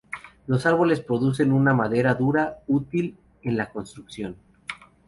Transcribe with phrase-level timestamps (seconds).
[0.47, 4.35] Los árboles producen una madera dura, útil en la construcción.